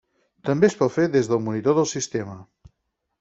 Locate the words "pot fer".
0.79-1.05